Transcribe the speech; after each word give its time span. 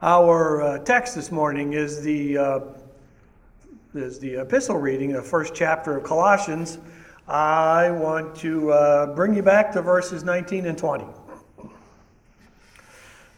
Our 0.00 0.62
uh, 0.62 0.78
text 0.84 1.16
this 1.16 1.32
morning 1.32 1.72
is 1.72 2.00
the, 2.04 2.38
uh, 2.38 2.60
is 3.94 4.20
the 4.20 4.36
epistle 4.36 4.76
reading, 4.76 5.10
the 5.10 5.20
first 5.20 5.56
chapter 5.56 5.96
of 5.96 6.04
Colossians. 6.04 6.78
I 7.26 7.90
want 7.90 8.36
to 8.36 8.70
uh, 8.70 9.14
bring 9.16 9.34
you 9.34 9.42
back 9.42 9.72
to 9.72 9.82
verses 9.82 10.22
19 10.22 10.66
and 10.66 10.78
20. 10.78 11.04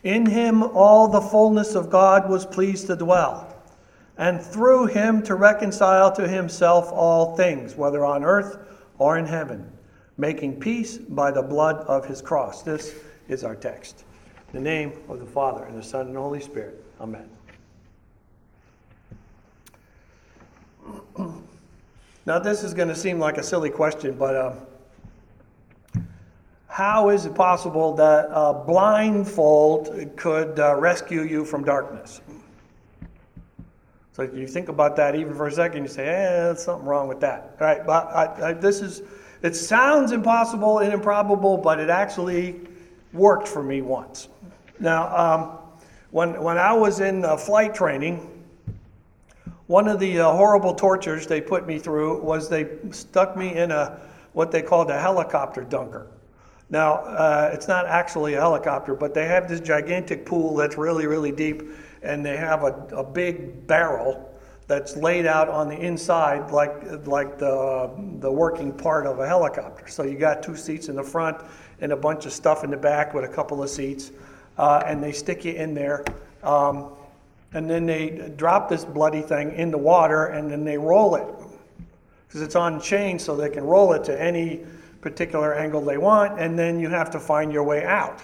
In 0.02 0.26
him 0.26 0.62
all 0.62 1.08
the 1.08 1.22
fullness 1.22 1.74
of 1.74 1.88
God 1.88 2.28
was 2.28 2.44
pleased 2.44 2.88
to 2.88 2.96
dwell, 2.96 3.56
and 4.18 4.42
through 4.42 4.84
him 4.84 5.22
to 5.22 5.36
reconcile 5.36 6.12
to 6.12 6.28
himself 6.28 6.92
all 6.92 7.36
things, 7.36 7.74
whether 7.74 8.04
on 8.04 8.22
earth 8.22 8.58
or 8.98 9.16
in 9.16 9.24
heaven, 9.24 9.66
making 10.18 10.60
peace 10.60 10.98
by 10.98 11.30
the 11.30 11.42
blood 11.42 11.76
of 11.86 12.04
his 12.04 12.20
cross. 12.20 12.62
This 12.62 12.94
is 13.28 13.44
our 13.44 13.56
text. 13.56 14.04
In 14.52 14.64
the 14.64 14.68
name 14.68 14.92
of 15.08 15.20
the 15.20 15.26
Father, 15.26 15.64
and 15.64 15.78
the 15.78 15.82
Son, 15.82 16.08
and 16.08 16.16
the 16.16 16.20
Holy 16.20 16.40
Spirit. 16.40 16.84
Amen. 17.00 17.28
Now, 22.26 22.38
this 22.38 22.62
is 22.62 22.74
going 22.74 22.88
to 22.88 22.94
seem 22.94 23.18
like 23.18 23.38
a 23.38 23.42
silly 23.42 23.70
question, 23.70 24.14
but 24.16 24.36
uh, 24.36 24.52
how 26.68 27.08
is 27.08 27.24
it 27.24 27.34
possible 27.34 27.94
that 27.94 28.28
a 28.30 28.52
blindfold 28.52 30.10
could 30.16 30.60
uh, 30.60 30.76
rescue 30.76 31.22
you 31.22 31.44
from 31.44 31.64
darkness? 31.64 32.20
So 34.12 34.22
if 34.22 34.34
you 34.34 34.46
think 34.46 34.68
about 34.68 34.96
that 34.96 35.14
even 35.14 35.34
for 35.34 35.46
a 35.46 35.52
second, 35.52 35.82
you 35.82 35.88
say, 35.88 36.06
"Eh, 36.06 36.30
there's 36.30 36.62
something 36.62 36.86
wrong 36.86 37.08
with 37.08 37.20
that." 37.20 37.56
All 37.58 37.66
right, 37.66 37.84
but 37.86 38.06
I, 38.08 38.50
I, 38.50 38.52
this 38.52 38.80
is. 38.80 39.02
It 39.42 39.56
sounds 39.56 40.12
impossible 40.12 40.80
and 40.80 40.92
improbable, 40.92 41.56
but 41.56 41.80
it 41.80 41.88
actually 41.88 42.60
worked 43.12 43.48
for 43.48 43.62
me 43.62 43.80
once. 43.80 44.28
Now, 44.80 45.14
um, 45.14 45.58
when, 46.10 46.42
when 46.42 46.56
I 46.56 46.72
was 46.72 47.00
in 47.00 47.24
uh, 47.24 47.36
flight 47.36 47.74
training, 47.74 48.26
one 49.66 49.86
of 49.86 50.00
the 50.00 50.20
uh, 50.20 50.32
horrible 50.32 50.74
tortures 50.74 51.26
they 51.26 51.40
put 51.40 51.66
me 51.66 51.78
through 51.78 52.22
was 52.22 52.48
they 52.48 52.78
stuck 52.90 53.36
me 53.36 53.56
in 53.56 53.70
a 53.70 54.00
what 54.32 54.50
they 54.50 54.62
called 54.62 54.90
a 54.90 54.98
helicopter 54.98 55.62
dunker. 55.62 56.06
Now, 56.70 56.94
uh, 56.94 57.50
it's 57.52 57.68
not 57.68 57.86
actually 57.86 58.34
a 58.34 58.40
helicopter, 58.40 58.94
but 58.94 59.12
they 59.12 59.26
have 59.26 59.48
this 59.48 59.60
gigantic 59.60 60.24
pool 60.24 60.56
that's 60.56 60.78
really, 60.78 61.06
really 61.06 61.32
deep, 61.32 61.62
and 62.02 62.24
they 62.24 62.36
have 62.36 62.62
a, 62.62 62.72
a 62.92 63.04
big 63.04 63.66
barrel 63.66 64.32
that's 64.68 64.96
laid 64.96 65.26
out 65.26 65.48
on 65.48 65.68
the 65.68 65.76
inside 65.76 66.52
like, 66.52 67.06
like 67.06 67.38
the, 67.38 67.90
the 68.20 68.30
working 68.30 68.72
part 68.72 69.04
of 69.04 69.18
a 69.18 69.26
helicopter. 69.26 69.88
So 69.88 70.04
you 70.04 70.16
got 70.16 70.44
two 70.44 70.56
seats 70.56 70.88
in 70.88 70.94
the 70.94 71.02
front 71.02 71.38
and 71.80 71.90
a 71.90 71.96
bunch 71.96 72.24
of 72.24 72.32
stuff 72.32 72.62
in 72.62 72.70
the 72.70 72.76
back 72.76 73.12
with 73.12 73.24
a 73.24 73.28
couple 73.28 73.64
of 73.64 73.68
seats 73.68 74.12
uh, 74.60 74.82
and 74.84 75.02
they 75.02 75.10
stick 75.10 75.46
you 75.46 75.54
in 75.54 75.72
there. 75.72 76.04
Um, 76.42 76.90
and 77.54 77.68
then 77.68 77.86
they 77.86 78.30
drop 78.36 78.68
this 78.68 78.84
bloody 78.84 79.22
thing 79.22 79.52
in 79.52 79.70
the 79.70 79.78
water 79.78 80.26
and 80.26 80.50
then 80.50 80.64
they 80.64 80.76
roll 80.76 81.16
it. 81.16 81.26
Because 82.28 82.42
it's 82.42 82.54
on 82.54 82.78
chain 82.78 83.18
so 83.18 83.34
they 83.34 83.48
can 83.48 83.64
roll 83.64 83.94
it 83.94 84.04
to 84.04 84.22
any 84.22 84.60
particular 85.00 85.54
angle 85.54 85.80
they 85.80 85.96
want 85.96 86.38
and 86.38 86.58
then 86.58 86.78
you 86.78 86.90
have 86.90 87.10
to 87.10 87.18
find 87.18 87.50
your 87.50 87.64
way 87.64 87.86
out. 87.86 88.20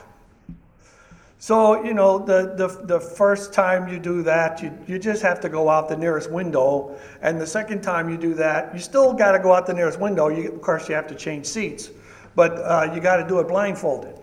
So 1.38 1.82
you 1.82 1.94
know 1.94 2.18
the, 2.18 2.54
the, 2.54 2.84
the 2.84 3.00
first 3.00 3.54
time 3.54 3.88
you 3.88 3.98
do 3.98 4.22
that 4.22 4.62
you, 4.62 4.76
you 4.86 4.98
just 4.98 5.22
have 5.22 5.40
to 5.40 5.48
go 5.48 5.70
out 5.70 5.88
the 5.88 5.96
nearest 5.96 6.30
window 6.30 6.98
and 7.22 7.40
the 7.40 7.46
second 7.46 7.82
time 7.82 8.10
you 8.10 8.16
do 8.18 8.34
that 8.34 8.74
you 8.74 8.80
still 8.80 9.12
got 9.14 9.32
to 9.32 9.38
go 9.38 9.54
out 9.54 9.66
the 9.66 9.74
nearest 9.74 9.98
window. 9.98 10.28
You, 10.28 10.52
of 10.52 10.60
course 10.60 10.88
you 10.88 10.94
have 10.94 11.06
to 11.08 11.14
change 11.14 11.46
seats 11.46 11.90
but 12.34 12.52
uh, 12.58 12.90
you 12.94 13.00
got 13.00 13.16
to 13.16 13.26
do 13.26 13.38
it 13.40 13.48
blindfolded 13.48 14.18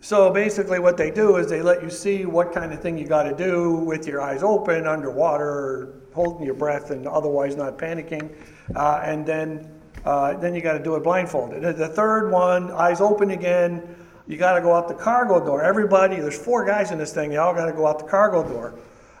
so 0.00 0.30
basically, 0.30 0.78
what 0.78 0.96
they 0.96 1.10
do 1.10 1.36
is 1.36 1.48
they 1.48 1.60
let 1.60 1.82
you 1.82 1.90
see 1.90 2.24
what 2.24 2.52
kind 2.52 2.72
of 2.72 2.80
thing 2.80 2.96
you 2.96 3.06
got 3.06 3.24
to 3.24 3.36
do 3.36 3.74
with 3.74 4.06
your 4.06 4.22
eyes 4.22 4.42
open, 4.42 4.86
underwater, 4.86 6.00
holding 6.14 6.44
your 6.46 6.54
breath, 6.54 6.90
and 6.90 7.06
otherwise 7.06 7.54
not 7.54 7.76
panicking. 7.76 8.34
Uh, 8.74 9.02
and 9.04 9.26
then, 9.26 9.70
uh, 10.06 10.34
then 10.38 10.54
you 10.54 10.62
got 10.62 10.72
to 10.72 10.82
do 10.82 10.94
it 10.94 11.02
blindfolded. 11.02 11.62
The 11.76 11.88
third 11.88 12.30
one, 12.30 12.70
eyes 12.70 13.02
open 13.02 13.32
again. 13.32 13.94
You 14.26 14.38
got 14.38 14.54
to 14.54 14.62
go 14.62 14.72
out 14.72 14.88
the 14.88 14.94
cargo 14.94 15.44
door. 15.44 15.62
Everybody, 15.62 16.16
there's 16.16 16.38
four 16.38 16.64
guys 16.64 16.92
in 16.92 16.98
this 16.98 17.12
thing. 17.12 17.32
You 17.32 17.40
all 17.40 17.52
got 17.52 17.66
to 17.66 17.72
go 17.72 17.86
out 17.86 17.98
the 17.98 18.06
cargo 18.06 18.42
door. 18.42 18.78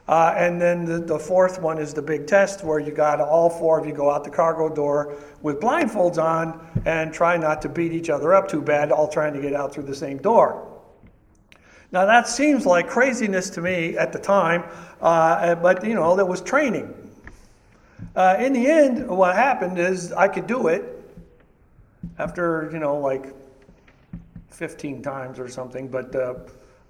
Uh, 0.08 0.34
and 0.36 0.60
then 0.60 0.84
the, 0.84 0.98
the, 0.98 1.18
fourth 1.18 1.60
one 1.60 1.78
is 1.78 1.94
the 1.94 2.02
big 2.02 2.26
test 2.26 2.64
where 2.64 2.80
you 2.80 2.90
got 2.90 3.20
all 3.20 3.48
four 3.48 3.78
of 3.78 3.86
you 3.86 3.92
go 3.92 4.10
out 4.10 4.24
the 4.24 4.30
cargo 4.30 4.68
door 4.68 5.14
with 5.42 5.60
blindfolds 5.60 6.18
on 6.18 6.66
and 6.84 7.12
try 7.12 7.36
not 7.36 7.62
to 7.62 7.68
beat 7.68 7.92
each 7.92 8.10
other 8.10 8.34
up 8.34 8.48
too 8.48 8.60
bad, 8.60 8.90
all 8.90 9.06
trying 9.06 9.32
to 9.32 9.40
get 9.40 9.54
out 9.54 9.72
through 9.72 9.84
the 9.84 9.94
same 9.94 10.18
door. 10.18 10.69
Now 11.92 12.06
that 12.06 12.28
seems 12.28 12.66
like 12.66 12.88
craziness 12.88 13.50
to 13.50 13.60
me 13.60 13.96
at 13.98 14.12
the 14.12 14.18
time, 14.18 14.64
uh, 15.00 15.54
but 15.56 15.84
you 15.84 15.94
know, 15.94 16.14
there 16.14 16.26
was 16.26 16.40
training. 16.40 16.94
Uh, 18.14 18.36
in 18.38 18.52
the 18.52 18.66
end, 18.66 19.08
what 19.08 19.34
happened 19.34 19.78
is 19.78 20.12
I 20.12 20.28
could 20.28 20.46
do 20.46 20.68
it 20.68 20.84
after, 22.18 22.70
you 22.72 22.78
know, 22.78 22.96
like 22.98 23.34
15 24.50 25.02
times 25.02 25.38
or 25.38 25.48
something, 25.48 25.88
but 25.88 26.14
uh, 26.14 26.34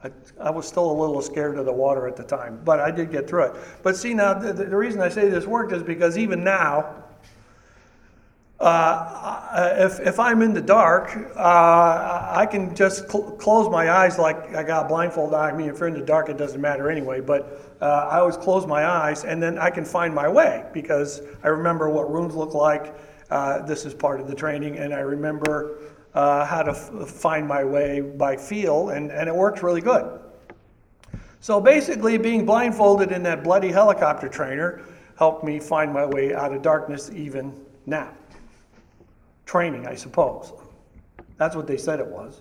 I, 0.02 0.10
I, 0.40 0.50
was 0.50 0.66
still 0.66 0.90
a 0.90 0.96
little 0.98 1.20
scared 1.20 1.58
of 1.58 1.66
the 1.66 1.72
water 1.72 2.06
at 2.06 2.16
the 2.16 2.22
time, 2.22 2.60
but 2.64 2.80
I 2.80 2.90
did 2.90 3.10
get 3.10 3.28
through 3.28 3.44
it. 3.44 3.56
But 3.82 3.96
see, 3.96 4.14
now 4.14 4.34
the, 4.34 4.52
the 4.52 4.76
reason 4.76 5.00
I 5.00 5.08
say 5.08 5.28
this 5.28 5.46
worked 5.46 5.72
is 5.72 5.82
because 5.82 6.16
even 6.16 6.42
now, 6.42 7.04
uh, 8.60 9.76
if, 9.78 10.00
if 10.00 10.20
I'm 10.20 10.42
in 10.42 10.52
the 10.52 10.60
dark, 10.60 11.16
uh, 11.34 12.28
I 12.30 12.46
can 12.50 12.74
just 12.74 13.10
cl- 13.10 13.30
close 13.32 13.70
my 13.70 13.90
eyes 13.90 14.18
like 14.18 14.54
I 14.54 14.62
got 14.62 14.84
a 14.84 14.88
blindfold 14.88 15.32
on. 15.32 15.54
I 15.54 15.56
mean, 15.56 15.70
if 15.70 15.78
you're 15.78 15.88
in 15.88 15.94
the 15.94 16.04
dark, 16.04 16.28
it 16.28 16.36
doesn't 16.36 16.60
matter 16.60 16.90
anyway, 16.90 17.22
but 17.22 17.76
uh, 17.80 18.08
I 18.10 18.18
always 18.18 18.36
close 18.36 18.66
my 18.66 18.84
eyes 18.84 19.24
and 19.24 19.42
then 19.42 19.58
I 19.58 19.70
can 19.70 19.84
find 19.86 20.14
my 20.14 20.28
way 20.28 20.66
because 20.74 21.22
I 21.42 21.48
remember 21.48 21.88
what 21.88 22.12
rooms 22.12 22.34
look 22.34 22.52
like. 22.52 22.94
Uh, 23.30 23.64
this 23.64 23.86
is 23.86 23.94
part 23.94 24.20
of 24.20 24.26
the 24.26 24.34
training, 24.34 24.76
and 24.76 24.92
I 24.92 25.00
remember 25.00 25.78
uh, 26.14 26.44
how 26.44 26.62
to 26.62 26.72
f- 26.72 27.08
find 27.08 27.46
my 27.46 27.62
way 27.62 28.00
by 28.00 28.36
feel, 28.36 28.90
and, 28.90 29.10
and 29.12 29.28
it 29.28 29.34
worked 29.34 29.62
really 29.62 29.80
good. 29.80 30.20
So 31.38 31.60
basically, 31.60 32.18
being 32.18 32.44
blindfolded 32.44 33.12
in 33.12 33.22
that 33.22 33.44
bloody 33.44 33.70
helicopter 33.70 34.28
trainer 34.28 34.84
helped 35.16 35.44
me 35.44 35.60
find 35.60 35.92
my 35.92 36.04
way 36.04 36.34
out 36.34 36.52
of 36.52 36.60
darkness 36.60 37.10
even 37.14 37.54
now 37.86 38.10
training, 39.50 39.84
I 39.84 39.96
suppose. 39.96 40.52
That's 41.36 41.56
what 41.56 41.66
they 41.66 41.76
said 41.76 41.98
it 41.98 42.06
was. 42.06 42.40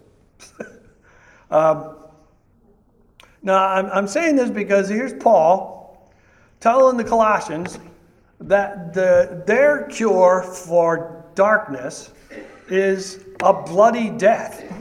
um, 1.50 1.96
now, 3.42 3.68
I'm, 3.68 3.88
I'm 3.88 4.08
saying 4.08 4.36
this 4.36 4.52
because 4.52 4.88
here's 4.88 5.14
Paul 5.14 6.14
telling 6.60 6.98
the 6.98 7.04
Colossians 7.04 7.80
that 8.42 8.94
the, 8.94 9.44
their 9.48 9.88
cure 9.88 10.44
for 10.44 11.26
darkness 11.34 12.12
is 12.68 13.26
a 13.42 13.54
bloody 13.54 14.12
death. 14.12 14.72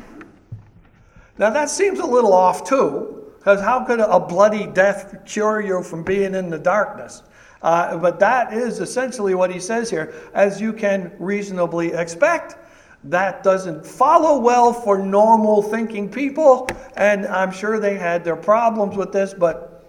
Now, 1.38 1.48
that 1.48 1.70
seems 1.70 1.98
a 1.98 2.06
little 2.06 2.34
off, 2.34 2.62
too, 2.62 3.32
because 3.38 3.62
how 3.62 3.84
could 3.84 4.00
a 4.00 4.20
bloody 4.20 4.66
death 4.66 5.24
cure 5.24 5.62
you 5.62 5.82
from 5.82 6.02
being 6.02 6.34
in 6.34 6.50
the 6.50 6.58
darkness? 6.58 7.22
Uh, 7.62 7.96
but 7.98 8.20
that 8.20 8.52
is 8.52 8.80
essentially 8.80 9.34
what 9.34 9.52
he 9.52 9.58
says 9.58 9.90
here, 9.90 10.14
as 10.34 10.60
you 10.60 10.72
can 10.72 11.12
reasonably 11.18 11.92
expect. 11.92 12.56
That 13.04 13.42
doesn't 13.42 13.86
follow 13.86 14.38
well 14.38 14.72
for 14.72 14.98
normal 14.98 15.62
thinking 15.62 16.10
people, 16.10 16.68
and 16.96 17.26
I'm 17.26 17.50
sure 17.50 17.78
they 17.78 17.96
had 17.96 18.24
their 18.24 18.36
problems 18.36 18.96
with 18.96 19.12
this, 19.12 19.34
but 19.34 19.86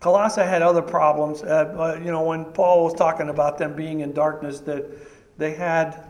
Colossae 0.00 0.42
had 0.42 0.62
other 0.62 0.82
problems. 0.82 1.42
Uh, 1.42 1.74
uh, 1.78 2.00
you 2.02 2.10
know, 2.10 2.22
when 2.22 2.44
Paul 2.46 2.84
was 2.84 2.94
talking 2.94 3.28
about 3.28 3.56
them 3.56 3.76
being 3.76 4.00
in 4.00 4.12
darkness, 4.12 4.60
that 4.60 4.84
they 5.38 5.54
had, 5.54 6.02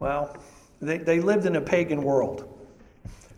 well, 0.00 0.36
they, 0.80 0.98
they 0.98 1.20
lived 1.20 1.46
in 1.46 1.56
a 1.56 1.60
pagan 1.60 2.02
world. 2.02 2.54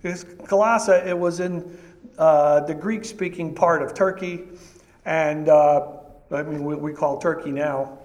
Because 0.03 0.25
Colossae, 0.49 0.93
it 0.93 1.19
was 1.19 1.41
in 1.41 1.79
uh, 2.19 2.61
the 2.61 2.75
Greek 2.75 3.05
speaking 3.05 3.55
part 3.55 3.83
of 3.83 3.95
Turkey 3.95 4.49
and 5.05 5.49
uh, 5.49 5.87
I 6.31 6.43
mean, 6.43 6.65
we, 6.65 6.77
we 6.77 6.93
call 6.93 7.19
Turkey 7.19 7.51
now. 7.51 7.99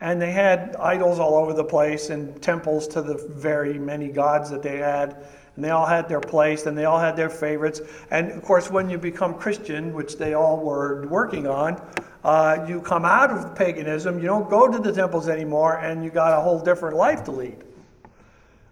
And 0.00 0.20
they 0.20 0.32
had 0.32 0.76
idols 0.76 1.18
all 1.18 1.34
over 1.34 1.52
the 1.52 1.64
place 1.64 2.08
and 2.10 2.40
temples 2.42 2.88
to 2.88 3.02
the 3.02 3.14
very 3.28 3.78
many 3.78 4.08
gods 4.08 4.50
that 4.50 4.62
they 4.62 4.78
had. 4.78 5.26
And 5.56 5.64
they 5.64 5.70
all 5.70 5.84
had 5.84 6.08
their 6.08 6.20
place 6.20 6.64
and 6.64 6.76
they 6.76 6.86
all 6.86 6.98
had 6.98 7.16
their 7.16 7.28
favorites. 7.28 7.82
And 8.10 8.30
of 8.32 8.42
course, 8.42 8.70
when 8.70 8.88
you 8.88 8.96
become 8.96 9.34
Christian, 9.34 9.92
which 9.92 10.16
they 10.16 10.32
all 10.32 10.58
were 10.58 11.06
working 11.08 11.46
on, 11.46 11.82
uh, 12.24 12.64
you 12.68 12.80
come 12.80 13.04
out 13.04 13.30
of 13.30 13.54
paganism, 13.54 14.18
you 14.18 14.26
don't 14.26 14.48
go 14.48 14.68
to 14.68 14.78
the 14.78 14.92
temples 14.92 15.28
anymore, 15.28 15.78
and 15.78 16.04
you 16.04 16.10
got 16.10 16.36
a 16.36 16.40
whole 16.40 16.60
different 16.60 16.96
life 16.96 17.24
to 17.24 17.30
lead. 17.30 17.56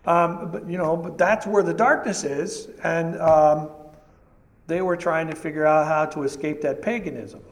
Um, 0.06 0.50
but 0.50 0.68
you 0.68 0.78
know, 0.78 0.96
but 0.96 1.18
that's 1.18 1.46
where 1.46 1.62
the 1.62 1.74
darkness 1.74 2.24
is, 2.24 2.68
and 2.82 3.20
um, 3.20 3.70
they 4.68 4.82
were 4.82 4.96
trying 4.96 5.26
to 5.26 5.34
figure 5.34 5.66
out 5.66 5.86
how 5.86 6.04
to 6.04 6.22
escape 6.22 6.60
that 6.60 6.82
paganism. 6.82 7.42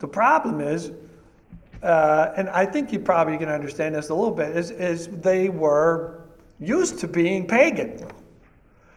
The 0.00 0.08
problem 0.08 0.60
is, 0.60 0.90
uh, 1.82 2.32
and 2.36 2.50
I 2.50 2.66
think 2.66 2.92
you 2.92 2.98
probably 2.98 3.38
can 3.38 3.48
understand 3.48 3.94
this 3.94 4.10
a 4.10 4.14
little 4.14 4.34
bit, 4.34 4.54
is, 4.56 4.72
is 4.72 5.06
they 5.06 5.48
were 5.48 6.24
used 6.58 6.98
to 6.98 7.08
being 7.08 7.46
pagan. 7.46 8.04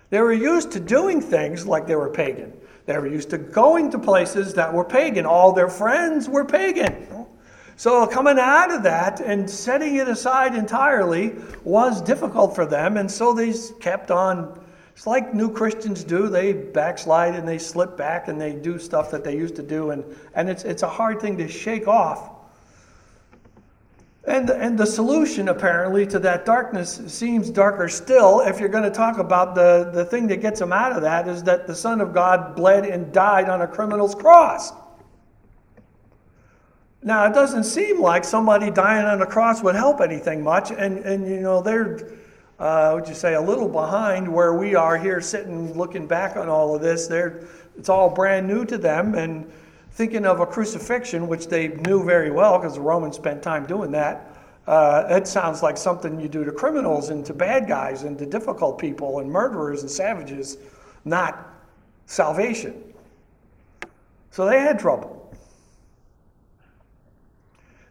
They 0.09 0.19
were 0.19 0.33
used 0.33 0.71
to 0.71 0.79
doing 0.79 1.21
things 1.21 1.67
like 1.67 1.85
they 1.85 1.95
were 1.95 2.09
pagan. 2.09 2.53
They 2.87 2.97
were 2.97 3.07
used 3.07 3.29
to 3.29 3.37
going 3.37 3.91
to 3.91 3.99
places 3.99 4.55
that 4.55 4.73
were 4.73 4.83
pagan. 4.83 5.27
All 5.27 5.53
their 5.53 5.69
friends 5.69 6.27
were 6.27 6.43
pagan. 6.43 7.27
So 7.75 8.07
coming 8.07 8.39
out 8.39 8.73
of 8.73 8.81
that 8.83 9.21
and 9.21 9.47
setting 9.47 9.97
it 9.97 10.07
aside 10.07 10.55
entirely 10.55 11.35
was 11.63 12.01
difficult 12.01 12.55
for 12.55 12.65
them, 12.65 12.97
and 12.97 13.09
so 13.09 13.31
they 13.31 13.53
kept 13.79 14.09
on. 14.09 14.59
It's 14.99 15.07
like 15.07 15.33
new 15.33 15.49
Christians 15.49 16.03
do. 16.03 16.27
They 16.27 16.51
backslide 16.51 17.33
and 17.33 17.47
they 17.47 17.57
slip 17.57 17.95
back 17.95 18.27
and 18.27 18.39
they 18.39 18.51
do 18.51 18.77
stuff 18.77 19.09
that 19.11 19.23
they 19.23 19.33
used 19.33 19.55
to 19.55 19.63
do, 19.63 19.91
and, 19.91 20.03
and 20.35 20.49
it's, 20.49 20.65
it's 20.65 20.83
a 20.83 20.89
hard 20.89 21.21
thing 21.21 21.37
to 21.37 21.47
shake 21.47 21.87
off. 21.87 22.31
And, 24.25 24.49
and 24.49 24.77
the 24.77 24.85
solution, 24.85 25.47
apparently, 25.47 26.05
to 26.07 26.19
that 26.19 26.45
darkness 26.45 27.01
seems 27.07 27.49
darker 27.49 27.87
still. 27.87 28.41
If 28.41 28.59
you're 28.59 28.67
going 28.67 28.83
to 28.83 28.91
talk 28.91 29.19
about 29.19 29.55
the, 29.55 29.89
the 29.93 30.03
thing 30.03 30.27
that 30.27 30.41
gets 30.41 30.59
them 30.59 30.73
out 30.73 30.91
of 30.91 31.01
that, 31.03 31.29
is 31.29 31.43
that 31.43 31.65
the 31.65 31.75
Son 31.75 32.01
of 32.01 32.13
God 32.13 32.53
bled 32.53 32.83
and 32.83 33.13
died 33.13 33.47
on 33.47 33.61
a 33.61 33.67
criminal's 33.67 34.15
cross. 34.15 34.73
Now, 37.03 37.25
it 37.25 37.33
doesn't 37.33 37.63
seem 37.63 38.01
like 38.01 38.25
somebody 38.25 38.69
dying 38.69 39.05
on 39.05 39.21
a 39.21 39.25
cross 39.25 39.63
would 39.63 39.75
help 39.75 40.01
anything 40.01 40.43
much, 40.43 40.71
and, 40.71 40.97
and 40.97 41.25
you 41.25 41.39
know, 41.39 41.61
they're, 41.61 42.11
uh, 42.59 42.91
would 42.93 43.07
you 43.07 43.15
say, 43.15 43.35
a 43.35 43.41
little 43.41 43.69
behind 43.69 44.27
where 44.27 44.53
we 44.53 44.75
are 44.75 44.97
here 44.97 45.21
sitting 45.21 45.73
looking 45.77 46.05
back 46.05 46.35
on 46.35 46.49
all 46.49 46.75
of 46.75 46.81
this. 46.81 47.07
They're, 47.07 47.45
it's 47.77 47.89
all 47.89 48.09
brand 48.09 48.47
new 48.47 48.65
to 48.65 48.77
them, 48.77 49.15
and 49.15 49.49
thinking 49.91 50.25
of 50.25 50.41
a 50.41 50.45
crucifixion, 50.45 51.27
which 51.27 51.47
they 51.47 51.69
knew 51.69 52.03
very 52.03 52.31
well 52.31 52.57
because 52.57 52.75
the 52.75 52.81
Romans 52.81 53.15
spent 53.15 53.41
time 53.41 53.65
doing 53.65 53.91
that. 53.91 54.35
Uh, 54.67 55.07
it 55.09 55.27
sounds 55.27 55.63
like 55.63 55.77
something 55.77 56.19
you 56.19 56.27
do 56.27 56.43
to 56.43 56.51
criminals 56.51 57.09
and 57.09 57.25
to 57.25 57.33
bad 57.33 57.67
guys 57.67 58.03
and 58.03 58.17
to 58.19 58.25
difficult 58.25 58.77
people 58.77 59.19
and 59.19 59.31
murderers 59.31 59.81
and 59.81 59.89
savages, 59.89 60.57
not 61.05 61.53
salvation. 62.05 62.83
So 64.31 64.45
they 64.45 64.59
had 64.59 64.77
trouble. 64.77 65.33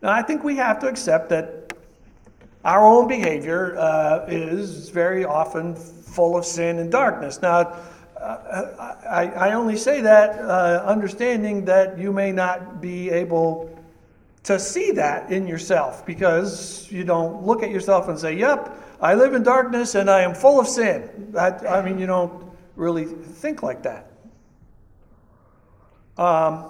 Now, 0.03 0.11
I 0.11 0.23
think 0.23 0.45
we 0.45 0.57
have 0.57 0.79
to 0.81 0.87
accept 0.87 1.31
that 1.31 1.68
our 2.65 2.85
own 2.85 3.09
behavior 3.09 3.79
uh, 3.79 4.27
is 4.29 4.89
very 4.89 5.25
often 5.25 5.75
full 5.75 6.37
of 6.37 6.45
sin 6.45 6.79
and 6.79 6.91
darkness. 6.91 7.41
Now, 7.41 7.77
uh, 8.21 8.97
I, 9.09 9.27
I, 9.27 9.53
only 9.53 9.77
say 9.77 10.01
that 10.01 10.41
uh, 10.41 10.83
understanding 10.85 11.65
that 11.67 11.97
you 11.97 12.13
may 12.13 12.33
not 12.33 12.81
be 12.81 13.11
able 13.11 13.79
to 14.43 14.59
see 14.59 14.91
that 14.93 15.31
in 15.31 15.47
yourself 15.47 16.05
because 16.05 16.91
you 16.91 17.05
don't 17.05 17.45
look 17.45 17.63
at 17.63 17.71
yourself 17.71 18.09
and 18.09 18.19
say, 18.19 18.35
Yep, 18.37 18.75
I 19.01 19.15
live 19.15 19.35
in 19.35 19.45
darkness 19.45 19.95
and 19.95 20.11
I 20.11 20.23
am 20.23 20.35
full 20.35 20.59
of 20.59 20.67
sin. 20.67 21.33
I 21.39 21.81
mean, 21.83 21.99
you 21.99 22.07
don't 22.07 22.45
really 22.75 23.05
think 23.05 23.63
like 23.63 23.85
that. 23.85 24.11
Um, 26.17 26.65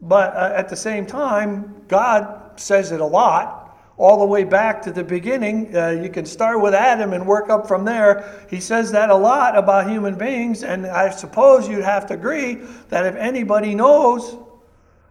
but 0.00 0.36
uh, 0.36 0.52
at 0.54 0.68
the 0.68 0.76
same 0.76 1.04
time, 1.04 1.82
God 1.88 2.60
says 2.60 2.92
it 2.92 3.00
a 3.00 3.04
lot. 3.04 3.57
All 3.98 4.20
the 4.20 4.24
way 4.24 4.44
back 4.44 4.80
to 4.82 4.92
the 4.92 5.02
beginning, 5.02 5.76
uh, 5.76 5.90
you 5.90 6.08
can 6.08 6.24
start 6.24 6.62
with 6.62 6.72
Adam 6.72 7.12
and 7.12 7.26
work 7.26 7.50
up 7.50 7.66
from 7.66 7.84
there. 7.84 8.46
He 8.48 8.60
says 8.60 8.92
that 8.92 9.10
a 9.10 9.14
lot 9.14 9.58
about 9.58 9.90
human 9.90 10.16
beings, 10.16 10.62
and 10.62 10.86
I 10.86 11.10
suppose 11.10 11.68
you'd 11.68 11.84
have 11.84 12.06
to 12.06 12.14
agree 12.14 12.54
that 12.90 13.06
if 13.06 13.16
anybody 13.16 13.74
knows 13.74 14.36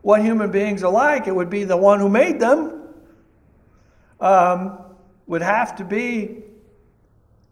what 0.04 0.22
human 0.22 0.52
beings 0.52 0.84
are 0.84 0.92
like, 0.92 1.28
it 1.28 1.36
would 1.36 1.50
be 1.50 1.66
the 1.66 1.76
one 1.76 2.00
who 2.00 2.08
made 2.08 2.40
them. 2.40 2.94
Um, 4.22 4.80
would 5.28 5.42
have 5.42 5.76
to 5.76 5.84
be 5.84 6.44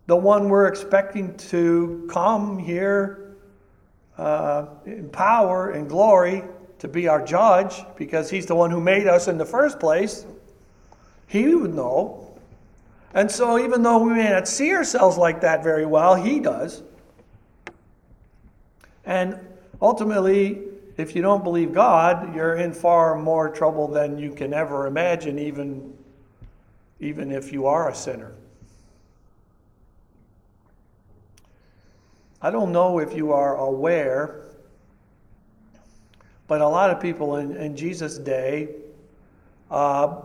the 0.07 0.15
one 0.15 0.47
we're 0.47 0.67
expecting 0.67 1.35
to 1.35 2.07
come 2.09 2.57
here 2.57 3.35
uh, 4.17 4.67
in 4.85 5.09
power 5.09 5.71
and 5.71 5.89
glory 5.89 6.43
to 6.79 6.87
be 6.87 7.09
our 7.09 7.23
judge 7.23 7.83
because 7.97 8.29
he's 8.29 8.45
the 8.45 8.55
one 8.55 8.71
who 8.71 8.79
made 8.79 9.07
us 9.07 9.27
in 9.27 9.37
the 9.37 9.45
first 9.45 9.79
place. 9.79 10.25
He 11.27 11.53
would 11.53 11.73
know. 11.73 12.37
And 13.13 13.31
so, 13.31 13.57
even 13.57 13.81
though 13.81 13.99
we 13.99 14.13
may 14.13 14.29
not 14.29 14.47
see 14.47 14.73
ourselves 14.73 15.17
like 15.17 15.41
that 15.41 15.63
very 15.63 15.85
well, 15.85 16.15
he 16.15 16.39
does. 16.39 16.83
And 19.05 19.39
ultimately, 19.81 20.61
if 20.97 21.15
you 21.15 21.21
don't 21.21 21.43
believe 21.43 21.73
God, 21.73 22.35
you're 22.35 22.55
in 22.55 22.73
far 22.73 23.17
more 23.17 23.49
trouble 23.49 23.87
than 23.87 24.17
you 24.17 24.33
can 24.33 24.53
ever 24.53 24.87
imagine, 24.87 25.39
even, 25.39 25.93
even 26.99 27.31
if 27.31 27.53
you 27.53 27.67
are 27.67 27.89
a 27.89 27.95
sinner. 27.95 28.33
I 32.41 32.51
don't 32.51 32.71
know 32.71 32.99
if 32.99 33.15
you 33.15 33.31
are 33.31 33.55
aware 33.57 34.45
but 36.47 36.61
a 36.61 36.67
lot 36.67 36.89
of 36.89 36.99
people 36.99 37.37
in, 37.37 37.55
in 37.55 37.75
Jesus' 37.75 38.17
day, 38.17 38.69
uh, 39.71 40.21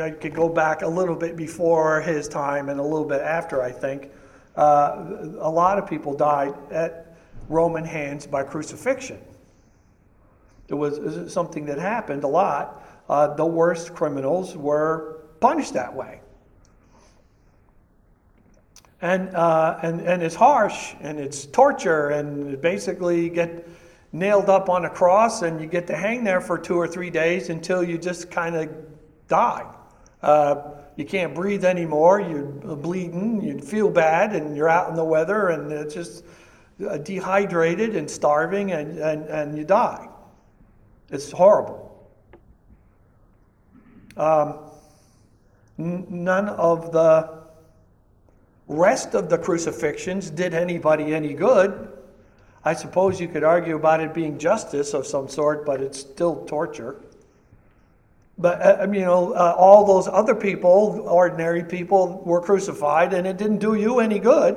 I 0.00 0.10
could 0.10 0.34
go 0.34 0.48
back 0.48 0.82
a 0.82 0.88
little 0.88 1.16
bit 1.16 1.36
before 1.36 2.00
his 2.00 2.28
time 2.28 2.68
and 2.68 2.78
a 2.78 2.82
little 2.82 3.04
bit 3.04 3.20
after, 3.20 3.62
I 3.62 3.72
think. 3.72 4.10
Uh, 4.56 5.28
a 5.38 5.50
lot 5.50 5.78
of 5.78 5.88
people 5.88 6.14
died 6.14 6.54
at 6.70 7.16
Roman 7.48 7.84
hands 7.84 8.26
by 8.26 8.44
crucifixion. 8.44 9.18
It 10.68 10.74
was 10.74 11.32
something 11.32 11.66
that 11.66 11.78
happened 11.78 12.24
a 12.24 12.28
lot. 12.28 12.84
Uh, 13.08 13.34
the 13.34 13.44
worst 13.44 13.94
criminals 13.94 14.56
were 14.56 15.22
punished 15.40 15.74
that 15.74 15.92
way. 15.92 16.20
And, 19.02 19.34
uh, 19.34 19.78
and, 19.82 20.00
and 20.02 20.22
it's 20.22 20.34
harsh 20.34 20.94
and 21.00 21.18
it's 21.18 21.46
torture 21.46 22.10
and 22.10 22.60
basically 22.60 23.24
you 23.24 23.30
get 23.30 23.66
nailed 24.12 24.50
up 24.50 24.68
on 24.68 24.84
a 24.84 24.90
cross 24.90 25.42
and 25.42 25.60
you 25.60 25.66
get 25.66 25.86
to 25.86 25.96
hang 25.96 26.22
there 26.22 26.40
for 26.40 26.58
two 26.58 26.76
or 26.76 26.86
three 26.86 27.10
days 27.10 27.48
until 27.48 27.82
you 27.82 27.96
just 27.96 28.30
kind 28.30 28.54
of 28.54 28.68
die. 29.30 29.64
Uh, 30.22 30.72
you 30.96 31.06
can't 31.06 31.34
breathe 31.34 31.64
anymore, 31.64 32.20
you're 32.20 32.44
bleeding, 32.76 33.42
you 33.42 33.58
feel 33.58 33.90
bad, 33.90 34.34
and 34.34 34.54
you're 34.54 34.68
out 34.68 34.90
in 34.90 34.94
the 34.94 35.04
weather 35.04 35.48
and 35.48 35.72
it's 35.72 35.94
just 35.94 36.24
uh, 36.86 36.98
dehydrated 36.98 37.96
and 37.96 38.10
starving 38.10 38.72
and, 38.72 38.98
and, 38.98 39.24
and 39.28 39.56
you 39.56 39.64
die. 39.64 40.06
It's 41.10 41.30
horrible. 41.30 41.86
Um, 44.16 44.58
none 45.78 46.48
of 46.50 46.92
the 46.92 47.40
rest 48.68 49.14
of 49.14 49.30
the 49.30 49.38
crucifixions 49.38 50.30
did 50.30 50.54
anybody 50.54 51.14
any 51.14 51.32
good. 51.32 51.88
I 52.64 52.74
suppose 52.74 53.20
you 53.20 53.28
could 53.28 53.42
argue 53.42 53.76
about 53.76 54.00
it 54.00 54.12
being 54.12 54.38
justice 54.38 54.92
of 54.92 55.06
some 55.06 55.28
sort, 55.28 55.64
but 55.64 55.80
it's 55.80 55.98
still 56.00 56.44
torture. 56.44 57.00
But, 58.40 58.62
uh, 58.62 58.90
you 58.90 59.02
know, 59.02 59.34
uh, 59.34 59.54
all 59.58 59.84
those 59.84 60.08
other 60.08 60.34
people, 60.34 61.04
ordinary 61.04 61.62
people, 61.62 62.22
were 62.24 62.40
crucified, 62.40 63.12
and 63.12 63.26
it 63.26 63.36
didn't 63.36 63.58
do 63.58 63.74
you 63.74 64.00
any 64.00 64.18
good. 64.18 64.56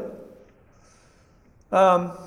Um, 1.69 2.17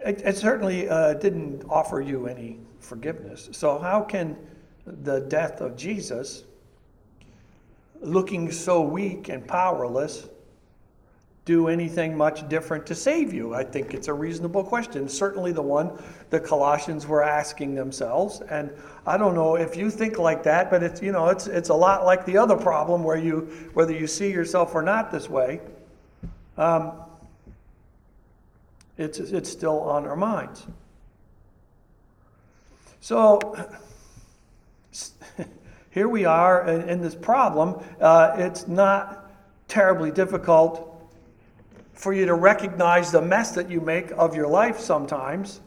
it, 0.00 0.20
it, 0.22 0.36
certainly 0.36 0.88
uh, 0.88 1.14
didn't 1.14 1.64
offer 1.68 2.00
you 2.00 2.26
any 2.26 2.58
forgiveness. 2.80 3.48
So, 3.52 3.78
how 3.78 4.02
can 4.02 4.36
the 4.84 5.20
death 5.20 5.60
of 5.60 5.76
Jesus, 5.76 6.42
looking 8.00 8.50
so 8.50 8.82
weak 8.82 9.28
and 9.28 9.46
powerless, 9.46 10.26
do 11.44 11.66
anything 11.66 12.16
much 12.16 12.48
different 12.48 12.86
to 12.86 12.94
save 12.94 13.32
you? 13.32 13.54
I 13.54 13.64
think 13.64 13.94
it's 13.94 14.08
a 14.08 14.12
reasonable 14.12 14.62
question. 14.62 15.08
Certainly 15.08 15.52
the 15.52 15.62
one 15.62 15.90
the 16.30 16.38
Colossians 16.38 17.06
were 17.06 17.22
asking 17.22 17.74
themselves. 17.74 18.40
And 18.42 18.70
I 19.06 19.16
don't 19.16 19.34
know 19.34 19.56
if 19.56 19.76
you 19.76 19.90
think 19.90 20.18
like 20.18 20.44
that, 20.44 20.70
but 20.70 20.82
it's 20.82 21.02
you 21.02 21.10
know 21.10 21.28
it's 21.28 21.48
it's 21.48 21.70
a 21.70 21.74
lot 21.74 22.04
like 22.04 22.24
the 22.24 22.36
other 22.36 22.56
problem 22.56 23.02
where 23.02 23.16
you 23.16 23.70
whether 23.74 23.92
you 23.92 24.06
see 24.06 24.30
yourself 24.30 24.74
or 24.74 24.82
not 24.82 25.10
this 25.10 25.28
way. 25.28 25.60
Um, 26.56 26.92
it's 28.96 29.18
it's 29.18 29.50
still 29.50 29.80
on 29.80 30.06
our 30.06 30.16
minds. 30.16 30.64
So 33.00 33.40
here 35.90 36.08
we 36.08 36.24
are 36.24 36.68
in, 36.68 36.88
in 36.88 37.00
this 37.00 37.16
problem. 37.16 37.82
Uh, 38.00 38.36
it's 38.38 38.68
not 38.68 39.28
terribly 39.66 40.12
difficult 40.12 40.91
for 42.02 42.12
you 42.12 42.26
to 42.26 42.34
recognize 42.34 43.12
the 43.12 43.22
mess 43.22 43.52
that 43.52 43.70
you 43.70 43.80
make 43.80 44.10
of 44.18 44.34
your 44.34 44.48
life 44.48 44.80
sometimes. 44.80 45.60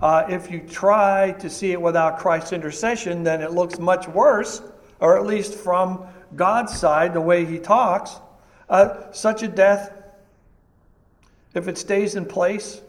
Uh, 0.00 0.24
if 0.28 0.48
you 0.48 0.60
try 0.60 1.32
to 1.32 1.50
see 1.50 1.72
it 1.72 1.82
without 1.82 2.20
Christ's 2.20 2.52
intercession, 2.52 3.24
then 3.24 3.42
it 3.42 3.50
looks 3.50 3.80
much 3.80 4.06
worse, 4.06 4.62
or 5.00 5.18
at 5.18 5.26
least 5.26 5.52
from 5.52 6.06
God's 6.36 6.78
side, 6.78 7.12
the 7.12 7.20
way 7.20 7.44
He 7.44 7.58
talks. 7.58 8.14
Uh, 8.68 9.10
such 9.10 9.42
a 9.42 9.48
death, 9.48 9.92
if 11.54 11.66
it 11.66 11.76
stays 11.76 12.14
in 12.14 12.24
place, 12.24 12.80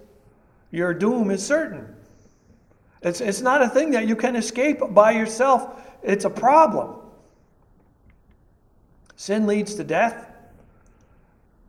your 0.70 0.94
doom 0.94 1.32
is 1.32 1.44
certain. 1.44 1.96
It's, 3.01 3.20
it's 3.20 3.42
not 3.42 3.63
a 3.63 3.68
thing 3.68 3.92
that 3.92 4.08
you 4.08 4.15
can 4.15 4.36
escape 4.36 4.77
by 4.92 5.13
yourself, 5.13 5.82
it's 6.04 6.25
a 6.25 6.30
problem. 6.30 6.98
Sin 9.15 9.48
leads 9.48 9.74
to 9.74 9.84
death. 9.84 10.35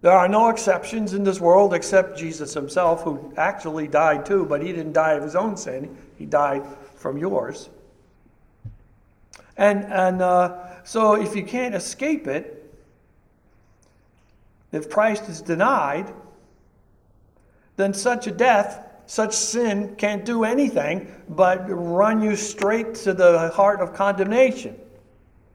There 0.06 0.14
are 0.14 0.28
no 0.28 0.50
exceptions 0.50 1.14
in 1.14 1.24
this 1.24 1.40
world 1.40 1.74
except 1.74 2.16
Jesus 2.16 2.54
himself, 2.54 3.02
who 3.02 3.32
actually 3.36 3.88
died 3.88 4.24
too, 4.24 4.46
but 4.46 4.62
he 4.62 4.68
didn't 4.68 4.92
die 4.92 5.14
of 5.14 5.22
his 5.24 5.34
own 5.34 5.56
sin. 5.56 5.98
He 6.16 6.26
died 6.26 6.62
from 6.94 7.18
yours. 7.18 7.68
And, 9.56 9.82
and 9.86 10.22
uh, 10.22 10.84
so 10.84 11.20
if 11.20 11.34
you 11.34 11.42
can't 11.42 11.74
escape 11.74 12.28
it, 12.28 12.72
if 14.70 14.88
Christ 14.88 15.28
is 15.28 15.42
denied, 15.42 16.14
then 17.74 17.92
such 17.92 18.28
a 18.28 18.30
death, 18.30 18.88
such 19.06 19.34
sin 19.34 19.96
can't 19.96 20.24
do 20.24 20.44
anything 20.44 21.12
but 21.28 21.64
run 21.68 22.22
you 22.22 22.36
straight 22.36 22.94
to 22.94 23.12
the 23.12 23.48
heart 23.48 23.80
of 23.80 23.92
condemnation, 23.92 24.78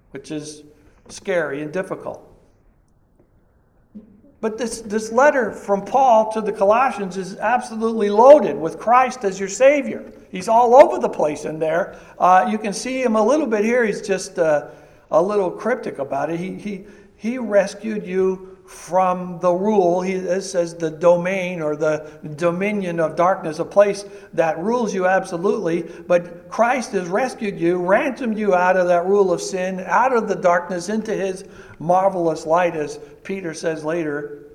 which 0.10 0.30
is 0.30 0.64
scary 1.08 1.62
and 1.62 1.72
difficult. 1.72 2.28
But 4.42 4.58
this, 4.58 4.82
this 4.82 5.12
letter 5.12 5.52
from 5.52 5.86
Paul 5.86 6.32
to 6.32 6.42
the 6.42 6.52
Colossians 6.52 7.16
is 7.16 7.38
absolutely 7.38 8.10
loaded 8.10 8.58
with 8.58 8.80
Christ 8.80 9.24
as 9.24 9.40
your 9.40 9.48
Savior. 9.48 10.12
He's 10.32 10.48
all 10.48 10.74
over 10.76 10.98
the 10.98 11.10
place 11.10 11.46
in 11.46 11.60
there. 11.60 12.00
Uh, 12.18 12.48
you 12.50 12.58
can 12.58 12.74
see 12.74 13.04
him 13.04 13.16
a 13.16 13.24
little 13.24 13.46
bit 13.46 13.64
here. 13.64 13.86
He's 13.86 14.02
just 14.02 14.40
uh, 14.40 14.70
a 15.12 15.22
little 15.22 15.52
cryptic 15.52 16.00
about 16.00 16.32
it. 16.32 16.40
He, 16.40 16.56
he, 16.56 16.86
he 17.18 17.38
rescued 17.38 18.06
you 18.06 18.51
from 18.72 19.38
the 19.42 19.52
rule. 19.52 20.02
He 20.02 20.18
says 20.40 20.76
the 20.76 20.90
domain 20.90 21.62
or 21.62 21.76
the 21.76 22.10
dominion 22.38 23.02
of 23.02 23.18
darkness, 23.18 23.60
a 23.60 23.66
place 23.66 24.06
that 24.34 24.58
rules 24.60 24.94
you 24.94 25.06
absolutely. 25.06 25.82
But 25.82 26.50
Christ 26.50 26.94
has 26.94 27.10
rescued 27.10 27.60
you, 27.60 27.78
ransomed 27.78 28.38
you 28.38 28.56
out 28.56 28.78
of 28.78 28.88
that 28.88 29.06
rule 29.06 29.34
of 29.34 29.42
sin, 29.42 29.82
out 29.82 30.16
of 30.16 30.30
the 30.30 30.36
darkness 30.36 30.88
into 30.88 31.14
his 31.14 31.44
marvelous 31.80 32.46
light, 32.46 32.78
as 32.78 32.98
Peter 33.24 33.54
says 33.54 33.84
later, 33.84 34.48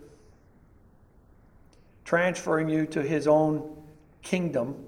transferring 2.07 2.71
you 2.71 2.87
to 2.87 3.03
his 3.03 3.29
own 3.29 3.77
kingdom. 4.23 4.83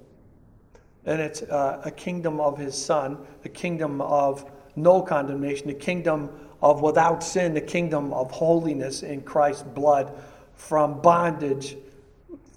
And 1.05 1.21
it's 1.21 1.43
uh, 1.43 1.83
a 1.85 1.91
kingdom 1.91 2.41
of 2.41 2.57
his 2.57 2.75
son, 2.75 3.19
the 3.43 3.51
kingdom 3.51 4.01
of 4.01 4.51
no 4.75 5.03
condemnation, 5.03 5.67
the 5.67 5.75
kingdom 5.75 6.31
of 6.61 6.83
without 6.83 7.23
sin, 7.23 7.55
the 7.55 7.61
kingdom 7.61 8.13
of 8.13 8.31
holiness 8.31 9.03
in 9.03 9.23
Christ's 9.23 9.63
blood, 9.63 10.13
from 10.55 11.01
bondage 11.01 11.77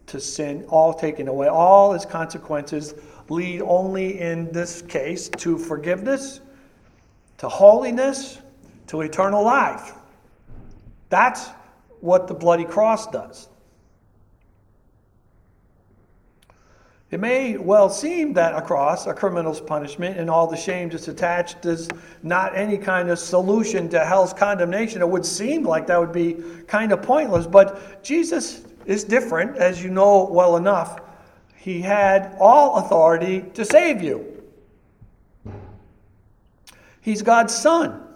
to 0.08 0.20
sin, 0.20 0.65
all 0.70 0.93
taken 0.93 1.27
away. 1.27 1.48
All 1.48 1.93
its 1.93 2.05
consequences 2.05 2.96
lead 3.29 3.62
only 3.62 4.20
in 4.20 4.51
this 4.51 4.81
case 4.81 5.29
to 5.29 5.58
forgiveness, 5.58 6.41
to 7.38 7.48
holiness, 7.48 8.39
to 8.88 9.01
eternal 9.01 9.43
life. 9.43 9.93
That's 11.10 11.50
what 12.01 12.27
the 12.27 12.34
bloody 12.34 12.65
cross 12.65 13.08
does. 13.08 13.48
It 17.12 17.20
may 17.20 17.58
well 17.58 17.89
seem 17.89 18.32
that 18.34 18.56
a 18.56 18.62
cross, 18.62 19.06
a 19.06 19.13
criminal's 19.13 19.60
punishment, 19.60 20.18
and 20.18 20.30
all 20.30 20.48
the 20.48 20.56
shame 20.56 20.88
that's 20.88 21.10
attached 21.10 21.65
is 21.65 21.89
not 22.24 22.56
any 22.56 22.77
kind 22.77 23.10
of 23.10 23.20
solution 23.20 23.89
to 23.89 24.00
hell's 24.06 24.34
condemnation. 24.34 25.01
It 25.01 25.10
would 25.10 25.25
seem 25.25 25.63
like 25.63 25.88
that 25.88 26.00
would 26.00 26.13
be 26.13 26.38
kind 26.68 26.94
of 26.94 27.01
pointless, 27.01 27.46
but 27.46 28.01
Jesus 28.01 28.63
is 28.86 29.03
different, 29.03 29.58
as 29.58 29.84
you 29.84 29.89
know 29.89 30.24
well 30.32 30.56
enough. 30.56 31.01
He 31.58 31.82
had 31.82 32.38
all 32.39 32.77
authority 32.77 33.41
to 33.56 33.65
save 33.65 34.01
you. 34.01 34.25
He's 37.01 37.22
God's 37.22 37.53
Son. 37.53 38.08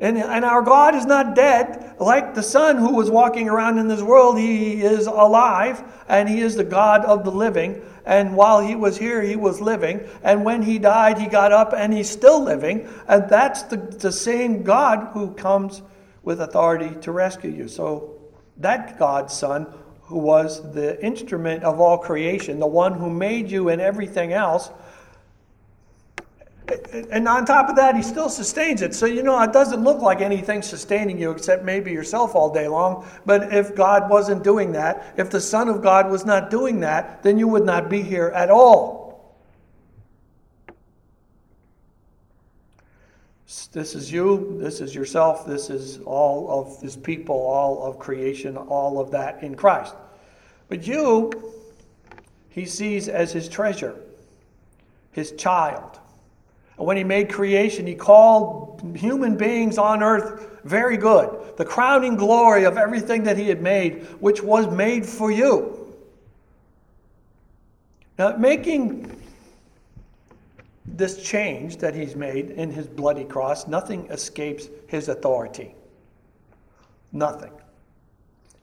And, 0.00 0.16
and 0.16 0.46
our 0.46 0.62
God 0.62 0.94
is 0.94 1.04
not 1.04 1.34
dead. 1.34 1.94
Like 1.98 2.34
the 2.34 2.42
Son 2.42 2.78
who 2.78 2.94
was 2.94 3.10
walking 3.10 3.48
around 3.48 3.78
in 3.78 3.86
this 3.86 4.00
world, 4.00 4.38
He 4.38 4.80
is 4.80 5.06
alive 5.06 5.82
and 6.08 6.26
He 6.28 6.40
is 6.40 6.56
the 6.56 6.64
God 6.64 7.04
of 7.04 7.22
the 7.22 7.30
living. 7.30 7.82
And 8.06 8.34
while 8.34 8.60
He 8.60 8.74
was 8.74 8.96
here, 8.96 9.20
He 9.20 9.36
was 9.36 9.60
living. 9.60 10.08
And 10.22 10.42
when 10.42 10.62
He 10.62 10.78
died, 10.78 11.18
He 11.18 11.26
got 11.26 11.52
up 11.52 11.74
and 11.76 11.92
He's 11.92 12.08
still 12.08 12.42
living. 12.42 12.88
And 13.08 13.28
that's 13.28 13.64
the, 13.64 13.76
the 13.76 14.10
same 14.10 14.62
God 14.62 15.10
who 15.12 15.34
comes 15.34 15.82
with 16.22 16.40
authority 16.40 16.94
to 17.02 17.12
rescue 17.12 17.50
you. 17.50 17.68
So 17.68 18.16
that 18.56 18.98
God's 18.98 19.34
Son, 19.34 19.66
who 20.02 20.18
was 20.18 20.72
the 20.72 21.02
instrument 21.04 21.62
of 21.62 21.78
all 21.78 21.98
creation, 21.98 22.58
the 22.58 22.66
one 22.66 22.94
who 22.94 23.10
made 23.10 23.50
you 23.50 23.68
and 23.68 23.82
everything 23.82 24.32
else, 24.32 24.70
and 27.10 27.26
on 27.26 27.44
top 27.44 27.68
of 27.68 27.76
that, 27.76 27.96
he 27.96 28.02
still 28.02 28.28
sustains 28.28 28.82
it. 28.82 28.94
So, 28.94 29.06
you 29.06 29.22
know, 29.22 29.40
it 29.42 29.52
doesn't 29.52 29.82
look 29.82 30.00
like 30.00 30.20
anything 30.20 30.62
sustaining 30.62 31.18
you 31.18 31.30
except 31.30 31.64
maybe 31.64 31.90
yourself 31.90 32.34
all 32.34 32.52
day 32.52 32.68
long. 32.68 33.06
But 33.26 33.52
if 33.52 33.74
God 33.74 34.08
wasn't 34.08 34.44
doing 34.44 34.72
that, 34.72 35.14
if 35.16 35.30
the 35.30 35.40
Son 35.40 35.68
of 35.68 35.82
God 35.82 36.10
was 36.10 36.24
not 36.24 36.50
doing 36.50 36.80
that, 36.80 37.22
then 37.22 37.38
you 37.38 37.48
would 37.48 37.64
not 37.64 37.88
be 37.88 38.02
here 38.02 38.28
at 38.28 38.50
all. 38.50 39.00
This 43.72 43.94
is 43.94 44.10
you, 44.10 44.56
this 44.60 44.80
is 44.80 44.94
yourself, 44.94 45.46
this 45.46 45.70
is 45.70 46.00
all 46.00 46.50
of 46.50 46.80
this 46.80 46.96
people, 46.96 47.36
all 47.36 47.84
of 47.84 47.98
creation, 47.98 48.56
all 48.56 48.98
of 48.98 49.12
that 49.12 49.42
in 49.42 49.54
Christ. 49.54 49.94
But 50.68 50.86
you, 50.86 51.30
he 52.48 52.64
sees 52.64 53.08
as 53.08 53.32
his 53.32 53.48
treasure, 53.48 53.96
his 55.12 55.32
child 55.32 56.00
when 56.84 56.96
he 56.96 57.04
made 57.04 57.30
creation, 57.30 57.86
he 57.86 57.94
called 57.94 58.80
human 58.96 59.36
beings 59.36 59.78
on 59.78 60.02
earth 60.02 60.46
very 60.64 60.96
good. 60.96 61.56
The 61.56 61.64
crowning 61.64 62.16
glory 62.16 62.64
of 62.64 62.76
everything 62.76 63.24
that 63.24 63.36
he 63.36 63.48
had 63.48 63.62
made, 63.62 64.04
which 64.20 64.42
was 64.42 64.66
made 64.68 65.04
for 65.04 65.30
you. 65.30 65.94
Now, 68.18 68.36
making 68.36 69.16
this 70.86 71.22
change 71.22 71.78
that 71.78 71.94
he's 71.94 72.16
made 72.16 72.50
in 72.50 72.70
his 72.70 72.86
bloody 72.86 73.24
cross, 73.24 73.66
nothing 73.66 74.06
escapes 74.10 74.68
his 74.86 75.08
authority. 75.08 75.74
Nothing. 77.12 77.52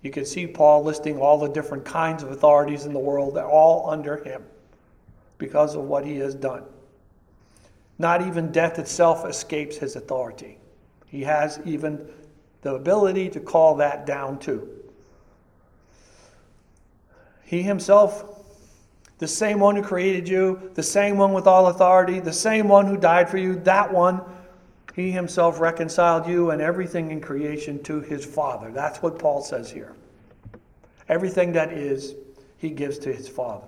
You 0.02 0.12
can 0.12 0.26
see 0.26 0.46
Paul 0.46 0.84
listing 0.84 1.18
all 1.18 1.40
the 1.40 1.50
different 1.50 1.86
kinds 1.86 2.22
of 2.24 2.32
authorities 2.32 2.86
in 2.86 2.94
the 2.94 3.00
world, 3.00 3.36
they're 3.36 3.50
all 3.50 3.90
under 3.90 4.24
him 4.24 4.44
because 5.38 5.76
of 5.76 5.84
what 5.84 6.06
he 6.06 6.18
has 6.18 6.36
done. 6.36 6.64
Not 8.00 8.22
even 8.22 8.51
death 8.51 8.80
itself 8.80 9.25
escapes 9.25 9.77
his 9.77 9.96
authority. 9.96 10.58
He 11.08 11.24
has 11.24 11.60
even 11.66 12.08
the 12.62 12.75
ability 12.75 13.30
to 13.30 13.39
call 13.39 13.75
that 13.75 14.06
down 14.06 14.39
too. 14.39 14.70
He 17.44 17.63
himself, 17.63 18.44
the 19.20 19.27
same 19.27 19.60
one 19.60 19.75
who 19.75 19.82
created 19.82 20.27
you, 20.27 20.72
the 20.75 20.84
same 20.84 21.18
one 21.18 21.34
with 21.34 21.48
all 21.48 21.68
authority, 21.68 22.20
the 22.20 22.34
same 22.34 22.68
one 22.68 22.86
who 22.86 22.98
died 22.98 23.30
for 23.30 23.38
you, 23.38 23.56
that 23.62 23.92
one, 23.92 24.22
he 24.94 25.12
himself 25.12 25.60
reconciled 25.60 26.27
you 26.27 26.51
and 26.51 26.62
everything 26.62 27.12
in 27.12 27.22
creation 27.22 27.82
to 27.84 28.01
his 28.01 28.25
Father. 28.25 28.72
That's 28.72 29.01
what 29.01 29.18
Paul 29.18 29.42
says 29.42 29.72
here. 29.72 29.94
Everything 31.08 31.54
that 31.54 31.72
is, 31.72 32.16
he 32.58 32.70
gives 32.70 32.98
to 33.00 33.13
his 33.13 33.30
Father. 33.30 33.68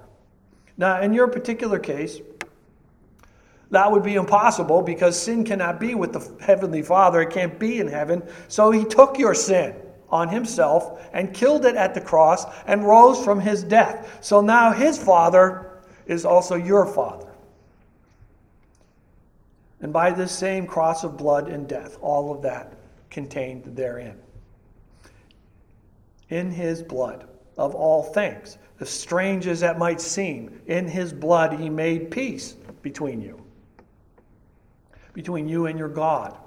Now, 0.77 1.01
in 1.01 1.13
your 1.13 1.27
particular 1.27 1.79
case, 1.79 2.19
that 3.71 3.91
would 3.91 4.03
be 4.03 4.15
impossible 4.15 4.81
because 4.81 5.21
sin 5.21 5.43
cannot 5.43 5.79
be 5.79 5.93
with 5.93 6.13
the 6.13 6.43
Heavenly 6.43 6.81
Father. 6.81 7.21
It 7.21 7.29
can't 7.29 7.59
be 7.59 7.79
in 7.79 7.88
heaven. 7.88 8.23
So 8.47 8.71
he 8.71 8.83
took 8.83 9.19
your 9.19 9.35
sin 9.35 9.75
on 10.09 10.27
himself 10.27 11.07
and 11.13 11.33
killed 11.33 11.65
it 11.65 11.75
at 11.75 11.93
the 11.93 12.01
cross 12.01 12.45
and 12.65 12.85
rose 12.85 13.23
from 13.23 13.39
his 13.39 13.63
death. 13.63 14.17
So 14.21 14.41
now 14.41 14.71
his 14.71 14.97
Father 14.97 15.81
is 16.07 16.25
also 16.25 16.55
your 16.55 16.88
Father. 16.88 17.27
And 19.81 19.93
by 19.93 20.11
this 20.11 20.31
same 20.31 20.65
cross 20.65 21.03
of 21.03 21.15
blood 21.15 21.47
and 21.47 21.67
death, 21.67 21.97
all 22.01 22.33
of 22.33 22.41
that 22.41 22.73
contained 23.11 23.63
therein. 23.75 24.17
In 26.29 26.51
his 26.51 26.81
blood, 26.81 27.27
of 27.57 27.75
all 27.75 28.03
things, 28.03 28.57
as 28.79 28.89
strange 28.89 29.45
as 29.47 29.59
that 29.59 29.77
might 29.77 30.01
seem, 30.01 30.59
in 30.65 30.88
his 30.88 31.13
blood 31.13 31.53
he 31.53 31.69
made 31.69 32.09
peace 32.09 32.55
between 32.81 33.21
you 33.21 33.39
between 35.13 35.47
you 35.47 35.65
and 35.65 35.77
your 35.77 35.89
God. 35.89 36.37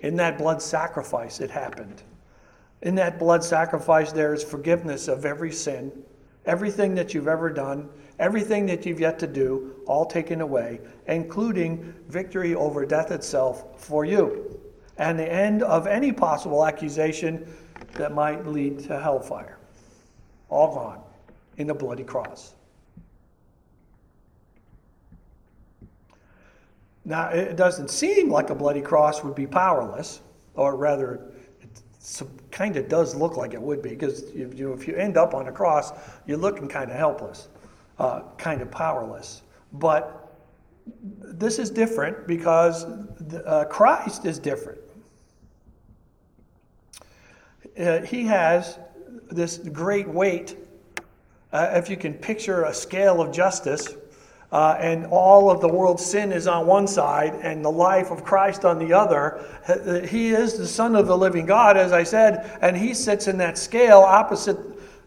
In 0.00 0.16
that 0.16 0.38
blood 0.38 0.62
sacrifice, 0.62 1.40
it 1.40 1.50
happened. 1.50 2.02
In 2.82 2.94
that 2.96 3.18
blood 3.18 3.42
sacrifice, 3.42 4.12
there 4.12 4.32
is 4.32 4.44
forgiveness 4.44 5.08
of 5.08 5.24
every 5.24 5.50
sin, 5.50 5.92
everything 6.46 6.94
that 6.94 7.14
you've 7.14 7.28
ever 7.28 7.50
done, 7.50 7.88
everything 8.18 8.66
that 8.66 8.86
you've 8.86 9.00
yet 9.00 9.18
to 9.18 9.26
do, 9.26 9.74
all 9.86 10.06
taken 10.06 10.40
away, 10.40 10.80
including 11.06 11.94
victory 12.08 12.54
over 12.54 12.86
death 12.86 13.10
itself 13.10 13.80
for 13.80 14.04
you, 14.04 14.60
and 14.98 15.18
the 15.18 15.32
end 15.32 15.62
of 15.62 15.86
any 15.86 16.12
possible 16.12 16.64
accusation 16.64 17.46
that 17.94 18.12
might 18.12 18.46
lead 18.46 18.78
to 18.80 18.98
hellfire. 19.00 19.58
All 20.48 20.74
gone 20.74 21.02
in 21.56 21.66
the 21.66 21.74
bloody 21.74 22.04
cross. 22.04 22.54
Now, 27.08 27.30
it 27.30 27.56
doesn't 27.56 27.88
seem 27.88 28.28
like 28.28 28.50
a 28.50 28.54
bloody 28.54 28.82
cross 28.82 29.24
would 29.24 29.34
be 29.34 29.46
powerless, 29.46 30.20
or 30.54 30.76
rather, 30.76 31.32
it 31.62 31.82
kind 32.50 32.76
of 32.76 32.86
does 32.86 33.14
look 33.14 33.34
like 33.34 33.54
it 33.54 33.62
would 33.62 33.80
be 33.80 33.88
because 33.88 34.30
you, 34.34 34.52
you, 34.54 34.72
if 34.74 34.86
you 34.86 34.94
end 34.94 35.16
up 35.16 35.32
on 35.32 35.48
a 35.48 35.52
cross, 35.52 35.90
you're 36.26 36.36
looking 36.36 36.68
kind 36.68 36.90
of 36.90 36.98
helpless, 36.98 37.48
uh, 37.98 38.24
kind 38.36 38.60
of 38.60 38.70
powerless. 38.70 39.40
But 39.72 40.36
this 41.02 41.58
is 41.58 41.70
different 41.70 42.26
because 42.26 42.84
the, 43.26 43.42
uh, 43.46 43.64
Christ 43.64 44.26
is 44.26 44.38
different. 44.38 44.80
Uh, 47.80 48.02
he 48.02 48.24
has 48.24 48.78
this 49.30 49.56
great 49.56 50.06
weight. 50.06 50.58
Uh, 51.54 51.70
if 51.72 51.88
you 51.88 51.96
can 51.96 52.12
picture 52.12 52.64
a 52.64 52.74
scale 52.74 53.22
of 53.22 53.32
justice, 53.32 53.94
uh, 54.50 54.76
and 54.78 55.06
all 55.06 55.50
of 55.50 55.60
the 55.60 55.68
world's 55.68 56.04
sin 56.04 56.32
is 56.32 56.46
on 56.46 56.66
one 56.66 56.86
side 56.86 57.34
and 57.42 57.64
the 57.64 57.70
life 57.70 58.10
of 58.10 58.24
Christ 58.24 58.64
on 58.64 58.78
the 58.78 58.92
other. 58.92 59.44
He 60.08 60.30
is 60.30 60.56
the 60.56 60.66
Son 60.66 60.96
of 60.96 61.06
the 61.06 61.16
living 61.16 61.44
God, 61.44 61.76
as 61.76 61.92
I 61.92 62.02
said, 62.02 62.58
and 62.62 62.76
he 62.76 62.94
sits 62.94 63.28
in 63.28 63.36
that 63.38 63.58
scale 63.58 64.00
opposite 64.00 64.58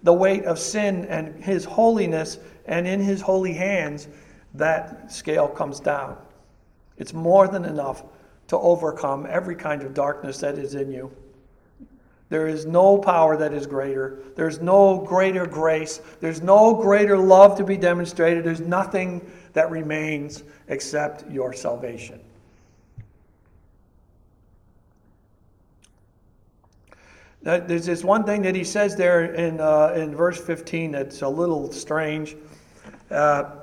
the 0.03 0.13
weight 0.13 0.45
of 0.45 0.59
sin 0.59 1.05
and 1.05 1.43
his 1.43 1.65
holiness, 1.65 2.39
and 2.65 2.87
in 2.87 2.99
his 2.99 3.21
holy 3.21 3.53
hands, 3.53 4.07
that 4.53 5.11
scale 5.11 5.47
comes 5.47 5.79
down. 5.79 6.17
It's 6.97 7.13
more 7.13 7.47
than 7.47 7.65
enough 7.65 8.03
to 8.47 8.57
overcome 8.57 9.25
every 9.29 9.55
kind 9.55 9.81
of 9.81 9.93
darkness 9.93 10.39
that 10.39 10.57
is 10.57 10.75
in 10.75 10.91
you. 10.91 11.11
There 12.31 12.47
is 12.47 12.65
no 12.65 12.97
power 12.97 13.35
that 13.35 13.51
is 13.51 13.67
greater. 13.67 14.19
There's 14.37 14.61
no 14.61 14.99
greater 14.99 15.45
grace. 15.45 15.99
There's 16.21 16.41
no 16.41 16.73
greater 16.73 17.17
love 17.17 17.57
to 17.57 17.65
be 17.65 17.75
demonstrated. 17.75 18.45
There's 18.45 18.61
nothing 18.61 19.29
that 19.51 19.69
remains 19.69 20.41
except 20.69 21.29
your 21.29 21.51
salvation. 21.51 22.21
There's 27.41 27.87
this 27.87 28.01
one 28.01 28.23
thing 28.23 28.43
that 28.43 28.55
he 28.55 28.63
says 28.63 28.95
there 28.95 29.33
in, 29.33 29.59
uh, 29.59 29.93
in 29.97 30.15
verse 30.15 30.39
15 30.39 30.91
that's 30.91 31.23
a 31.23 31.27
little 31.27 31.69
strange. 31.73 32.37
Uh, 33.09 33.55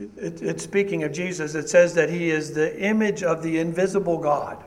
it, 0.00 0.42
it's 0.42 0.64
speaking 0.64 1.04
of 1.04 1.12
Jesus. 1.12 1.54
It 1.54 1.68
says 1.68 1.94
that 1.94 2.10
he 2.10 2.28
is 2.28 2.54
the 2.54 2.76
image 2.82 3.22
of 3.22 3.44
the 3.44 3.60
invisible 3.60 4.18
God. 4.18 4.64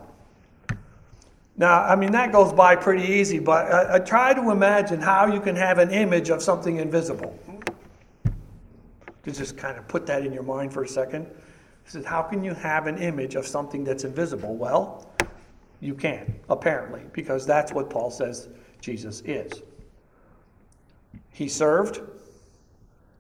Now, 1.60 1.84
I 1.84 1.98
mean, 1.98 2.14
that 2.14 2.32
goes 2.32 2.54
by 2.54 2.78
pretty 2.78 3.04
easy, 3.04 3.38
but 3.38 3.66
I, 3.66 3.96
I 3.96 4.00
try 4.00 4.34
to 4.34 4.50
imagine 4.50 5.02
how 5.02 5.28
you 5.28 5.42
can 5.42 5.58
have 5.58 5.78
an 5.78 5.92
image 5.92 6.30
of 6.30 6.42
something 6.42 6.78
invisible. 6.78 7.38
To 9.24 9.32
just 9.32 9.58
kind 9.58 9.78
of 9.78 9.86
put 9.90 10.06
that 10.06 10.26
in 10.26 10.32
your 10.32 10.44
mind 10.44 10.72
for 10.72 10.84
a 10.84 10.88
second. 10.88 11.26
He 11.84 11.92
says, 11.92 12.06
How 12.06 12.22
can 12.22 12.46
you 12.46 12.54
have 12.54 12.88
an 12.88 12.98
image 12.98 13.36
of 13.36 13.46
something 13.46 13.84
that's 13.84 14.06
invisible? 14.06 14.56
Well, 14.56 15.12
you 15.82 15.96
can, 15.96 16.34
apparently, 16.50 17.02
because 17.12 17.46
that's 17.46 17.74
what 17.74 17.90
Paul 17.90 18.10
says 18.10 18.48
Jesus 18.80 19.22
is. 19.26 19.62
He 21.34 21.50
served 21.50 22.00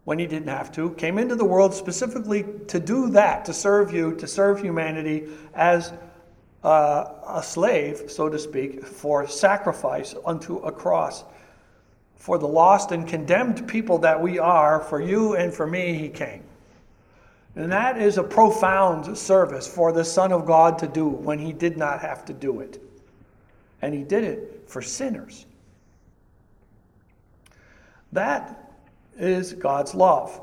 when 0.05 0.17
he 0.17 0.25
didn't 0.25 0.47
have 0.47 0.71
to, 0.71 0.91
came 0.91 1.17
into 1.17 1.35
the 1.35 1.43
world 1.45 1.73
specifically 1.73 2.45
to 2.69 2.79
do 2.79 3.09
that, 3.09 3.43
to 3.45 3.53
serve 3.53 3.93
you, 3.93 4.15
to 4.15 4.27
serve 4.27 4.61
humanity 4.61 5.27
as 5.53 5.91
uh, 6.63 7.05
a 7.27 7.43
slave, 7.43 8.11
so 8.11 8.29
to 8.29 8.37
speak, 8.37 8.85
for 8.85 9.27
sacrifice 9.27 10.15
unto 10.25 10.57
a 10.57 10.71
cross. 10.71 11.23
For 12.17 12.37
the 12.37 12.47
lost 12.47 12.91
and 12.91 13.07
condemned 13.07 13.67
people 13.67 13.97
that 13.99 14.21
we 14.21 14.39
are, 14.39 14.81
for 14.81 14.99
you 14.99 15.35
and 15.35 15.53
for 15.53 15.65
me, 15.65 15.93
he 15.93 16.09
came. 16.09 16.43
And 17.55 17.71
that 17.71 17.97
is 17.97 18.17
a 18.17 18.23
profound 18.23 19.17
service 19.17 19.67
for 19.67 19.91
the 19.91 20.03
Son 20.03 20.31
of 20.31 20.45
God 20.45 20.79
to 20.79 20.87
do 20.87 21.07
when 21.07 21.39
he 21.39 21.53
did 21.53 21.77
not 21.77 22.01
have 22.01 22.25
to 22.25 22.33
do 22.33 22.59
it. 22.59 22.81
And 23.81 23.93
he 23.93 24.03
did 24.03 24.23
it 24.23 24.63
for 24.67 24.81
sinners. 24.81 25.45
That 28.11 28.73
is 29.17 29.53
God's 29.53 29.95
love. 29.95 30.39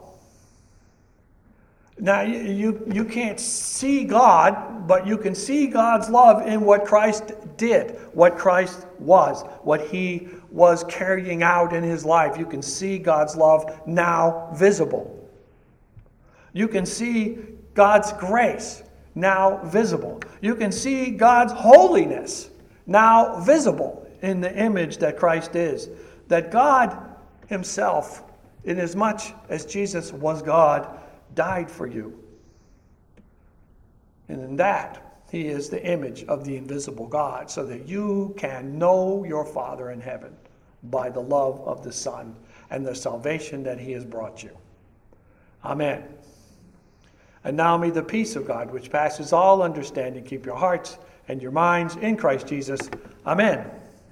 Now, 1.98 2.20
you, 2.20 2.84
you 2.92 3.04
can't 3.04 3.40
see 3.40 4.04
God, 4.04 4.86
but 4.86 5.06
you 5.06 5.16
can 5.16 5.34
see 5.34 5.66
God's 5.66 6.10
love 6.10 6.46
in 6.46 6.60
what 6.60 6.84
Christ 6.84 7.32
did, 7.56 7.98
what 8.12 8.36
Christ 8.36 8.86
was, 8.98 9.42
what 9.62 9.88
he 9.88 10.28
was 10.50 10.84
carrying 10.84 11.42
out 11.42 11.72
in 11.72 11.82
his 11.82 12.04
life. 12.04 12.38
You 12.38 12.44
can 12.44 12.60
see 12.60 12.98
God's 12.98 13.34
love 13.34 13.80
now 13.86 14.50
visible. 14.54 15.12
You 16.52 16.68
can 16.68 16.84
see 16.84 17.38
God's 17.74 18.12
grace 18.14 18.82
now 19.14 19.58
visible. 19.64 20.20
You 20.42 20.54
can 20.54 20.72
see 20.72 21.10
God's 21.10 21.52
holiness 21.52 22.50
now 22.86 23.40
visible 23.40 24.06
in 24.22 24.40
the 24.40 24.54
image 24.54 24.98
that 24.98 25.16
Christ 25.18 25.56
is. 25.56 25.88
That 26.28 26.50
God 26.50 26.96
Himself, 27.46 28.22
inasmuch 28.64 29.20
as 29.48 29.64
Jesus 29.64 30.12
was 30.12 30.42
God, 30.42 30.88
died 31.34 31.70
for 31.70 31.86
you. 31.86 32.18
And 34.28 34.40
in 34.40 34.56
that, 34.56 35.20
he 35.30 35.46
is 35.46 35.68
the 35.68 35.84
image 35.84 36.24
of 36.24 36.44
the 36.44 36.56
invisible 36.56 37.06
God, 37.06 37.50
so 37.50 37.64
that 37.66 37.88
you 37.88 38.34
can 38.36 38.78
know 38.78 39.24
your 39.24 39.44
Father 39.44 39.90
in 39.90 40.00
heaven 40.00 40.36
by 40.84 41.10
the 41.10 41.20
love 41.20 41.60
of 41.62 41.82
the 41.82 41.92
Son 41.92 42.36
and 42.70 42.86
the 42.86 42.94
salvation 42.94 43.62
that 43.64 43.78
he 43.78 43.92
has 43.92 44.04
brought 44.04 44.42
you. 44.42 44.56
Amen. 45.64 46.04
And 47.44 47.56
now 47.56 47.76
may 47.76 47.90
the 47.90 48.02
peace 48.02 48.36
of 48.36 48.46
God, 48.46 48.70
which 48.70 48.90
passes 48.90 49.32
all 49.32 49.62
understanding, 49.62 50.24
keep 50.24 50.46
your 50.46 50.56
hearts 50.56 50.98
and 51.28 51.42
your 51.42 51.52
minds 51.52 51.96
in 51.96 52.16
Christ 52.16 52.46
Jesus. 52.46 52.80
Amen. 53.24 53.68